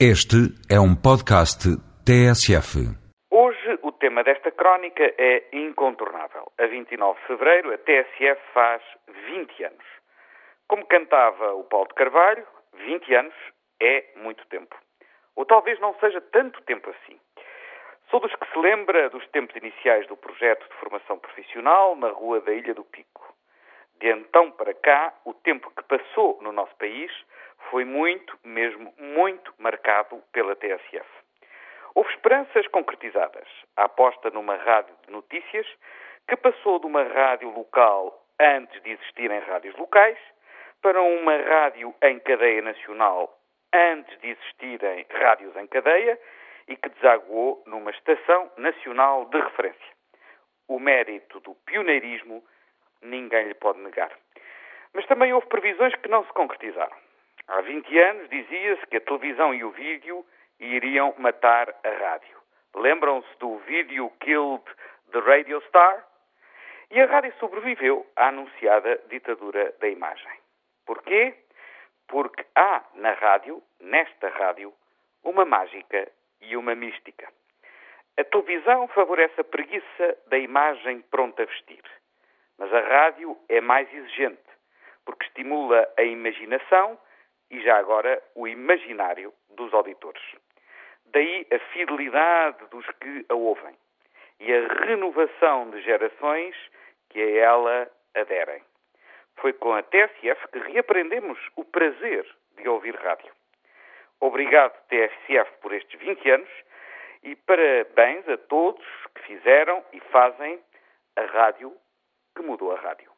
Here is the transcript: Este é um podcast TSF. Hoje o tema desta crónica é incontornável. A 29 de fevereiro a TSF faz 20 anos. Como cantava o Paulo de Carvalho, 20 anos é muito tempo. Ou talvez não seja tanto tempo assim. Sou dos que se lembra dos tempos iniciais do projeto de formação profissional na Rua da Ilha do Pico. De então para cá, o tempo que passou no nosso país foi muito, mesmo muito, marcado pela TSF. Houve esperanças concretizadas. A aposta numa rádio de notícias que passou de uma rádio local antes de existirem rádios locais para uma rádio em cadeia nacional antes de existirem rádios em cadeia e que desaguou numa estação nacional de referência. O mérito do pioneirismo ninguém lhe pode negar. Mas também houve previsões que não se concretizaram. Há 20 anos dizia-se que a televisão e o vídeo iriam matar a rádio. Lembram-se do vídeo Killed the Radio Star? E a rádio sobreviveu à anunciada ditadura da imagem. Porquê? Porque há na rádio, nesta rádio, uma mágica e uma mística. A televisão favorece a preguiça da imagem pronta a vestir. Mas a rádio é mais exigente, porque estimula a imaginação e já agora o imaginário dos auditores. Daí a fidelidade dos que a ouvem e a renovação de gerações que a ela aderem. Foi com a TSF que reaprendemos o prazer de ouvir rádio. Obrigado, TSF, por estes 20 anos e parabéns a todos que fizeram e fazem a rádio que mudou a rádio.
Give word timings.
Este 0.00 0.50
é 0.68 0.80
um 0.80 0.96
podcast 0.96 1.70
TSF. 2.02 2.82
Hoje 3.30 3.78
o 3.80 3.92
tema 3.92 4.24
desta 4.24 4.50
crónica 4.50 5.04
é 5.16 5.44
incontornável. 5.52 6.50
A 6.58 6.66
29 6.66 7.20
de 7.20 7.26
fevereiro 7.28 7.72
a 7.72 7.78
TSF 7.78 8.42
faz 8.52 8.82
20 9.06 9.62
anos. 9.62 9.86
Como 10.66 10.84
cantava 10.86 11.54
o 11.54 11.62
Paulo 11.62 11.86
de 11.86 11.94
Carvalho, 11.94 12.44
20 12.84 13.14
anos 13.14 13.34
é 13.80 14.04
muito 14.16 14.44
tempo. 14.48 14.74
Ou 15.36 15.46
talvez 15.46 15.78
não 15.78 15.94
seja 16.00 16.20
tanto 16.20 16.60
tempo 16.62 16.90
assim. 16.90 17.16
Sou 18.10 18.18
dos 18.18 18.34
que 18.34 18.52
se 18.52 18.58
lembra 18.58 19.08
dos 19.10 19.24
tempos 19.28 19.54
iniciais 19.54 20.08
do 20.08 20.16
projeto 20.16 20.68
de 20.68 20.74
formação 20.74 21.20
profissional 21.20 21.94
na 21.94 22.08
Rua 22.08 22.40
da 22.40 22.52
Ilha 22.52 22.74
do 22.74 22.82
Pico. 22.82 23.33
De 24.00 24.10
então 24.10 24.50
para 24.50 24.74
cá, 24.74 25.14
o 25.24 25.32
tempo 25.32 25.70
que 25.70 25.82
passou 25.84 26.38
no 26.42 26.52
nosso 26.52 26.74
país 26.76 27.10
foi 27.70 27.84
muito, 27.84 28.38
mesmo 28.44 28.92
muito, 28.98 29.54
marcado 29.58 30.22
pela 30.32 30.54
TSF. 30.56 31.06
Houve 31.94 32.10
esperanças 32.10 32.66
concretizadas. 32.68 33.48
A 33.76 33.84
aposta 33.84 34.30
numa 34.30 34.56
rádio 34.56 34.94
de 35.06 35.12
notícias 35.12 35.66
que 36.28 36.36
passou 36.36 36.78
de 36.78 36.86
uma 36.86 37.04
rádio 37.04 37.50
local 37.50 38.24
antes 38.40 38.82
de 38.82 38.90
existirem 38.90 39.38
rádios 39.40 39.76
locais 39.76 40.18
para 40.82 41.00
uma 41.00 41.36
rádio 41.36 41.94
em 42.02 42.18
cadeia 42.18 42.62
nacional 42.62 43.38
antes 43.72 44.18
de 44.20 44.30
existirem 44.30 45.06
rádios 45.10 45.56
em 45.56 45.66
cadeia 45.66 46.18
e 46.68 46.76
que 46.76 46.88
desaguou 46.90 47.62
numa 47.66 47.90
estação 47.90 48.50
nacional 48.56 49.26
de 49.26 49.40
referência. 49.40 49.94
O 50.68 50.78
mérito 50.78 51.40
do 51.40 51.54
pioneirismo 51.66 52.44
ninguém 53.04 53.48
lhe 53.48 53.54
pode 53.54 53.78
negar. 53.80 54.10
Mas 54.92 55.06
também 55.06 55.32
houve 55.32 55.46
previsões 55.46 55.94
que 55.96 56.08
não 56.08 56.24
se 56.24 56.32
concretizaram. 56.32 56.96
Há 57.48 57.60
20 57.60 57.98
anos 57.98 58.28
dizia-se 58.30 58.86
que 58.86 58.96
a 58.96 59.00
televisão 59.00 59.54
e 59.54 59.64
o 59.64 59.70
vídeo 59.70 60.24
iriam 60.58 61.14
matar 61.18 61.74
a 61.84 61.90
rádio. 61.90 62.36
Lembram-se 62.74 63.38
do 63.38 63.58
vídeo 63.58 64.10
Killed 64.20 64.64
the 65.12 65.20
Radio 65.20 65.60
Star? 65.68 66.04
E 66.90 67.00
a 67.00 67.06
rádio 67.06 67.34
sobreviveu 67.38 68.06
à 68.16 68.28
anunciada 68.28 69.00
ditadura 69.08 69.74
da 69.80 69.88
imagem. 69.88 70.32
Porquê? 70.86 71.34
Porque 72.06 72.44
há 72.54 72.84
na 72.94 73.12
rádio, 73.12 73.62
nesta 73.80 74.28
rádio, 74.28 74.72
uma 75.22 75.44
mágica 75.44 76.10
e 76.40 76.56
uma 76.56 76.74
mística. 76.74 77.28
A 78.16 78.24
televisão 78.24 78.86
favorece 78.88 79.40
a 79.40 79.44
preguiça 79.44 80.18
da 80.28 80.38
imagem 80.38 81.00
pronta 81.10 81.42
a 81.42 81.46
vestir. 81.46 81.82
Mas 82.58 82.72
a 82.72 82.80
rádio 82.80 83.36
é 83.48 83.60
mais 83.60 83.92
exigente, 83.92 84.42
porque 85.04 85.26
estimula 85.26 85.88
a 85.96 86.02
imaginação 86.02 86.98
e 87.50 87.60
já 87.62 87.78
agora 87.78 88.22
o 88.34 88.46
imaginário 88.46 89.32
dos 89.50 89.72
auditores. 89.74 90.22
Daí 91.06 91.46
a 91.52 91.58
fidelidade 91.72 92.64
dos 92.70 92.86
que 93.00 93.26
a 93.28 93.34
ouvem 93.34 93.76
e 94.40 94.52
a 94.52 94.66
renovação 94.84 95.70
de 95.70 95.80
gerações 95.82 96.56
que 97.10 97.20
a 97.20 97.30
ela 97.38 97.90
aderem. 98.14 98.62
Foi 99.36 99.52
com 99.52 99.72
a 99.72 99.82
TSF 99.82 100.48
que 100.52 100.58
reaprendemos 100.58 101.38
o 101.56 101.64
prazer 101.64 102.26
de 102.56 102.68
ouvir 102.68 102.94
rádio. 102.96 103.32
Obrigado, 104.20 104.72
TSF, 104.88 105.50
por 105.60 105.72
estes 105.72 105.98
20 106.00 106.30
anos 106.30 106.48
e 107.22 107.34
parabéns 107.36 108.28
a 108.28 108.36
todos 108.36 108.84
que 109.14 109.22
fizeram 109.22 109.84
e 109.92 110.00
fazem 110.00 110.60
a 111.16 111.22
rádio 111.22 111.74
que 112.34 112.42
mudou 112.42 112.72
a 112.72 112.80
rádio. 112.80 113.13